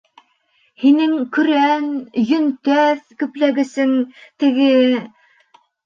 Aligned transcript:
Һинең 0.83 1.13
көрән, 1.35 1.85
йөнтәҫ 2.23 3.07
көпләгесең, 3.23 3.97
теге... 4.19 4.79